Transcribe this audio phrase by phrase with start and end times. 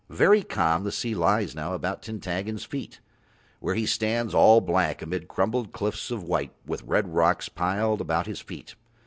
[0.09, 2.99] Very calm the sea lies now about Tintaggon's feet,
[3.59, 8.25] where he stands all black amid crumbled cliffs of white, with red rocks piled about
[8.25, 8.73] his feet.